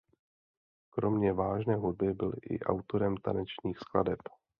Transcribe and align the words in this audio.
Kromě 0.89 1.33
vážné 1.33 1.75
hudby 1.75 2.13
byl 2.13 2.33
i 2.43 2.59
autorem 2.59 3.17
tanečních 3.17 3.77
skladeb. 3.77 4.19